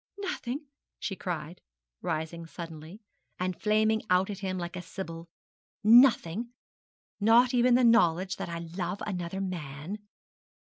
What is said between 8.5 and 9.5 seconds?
love another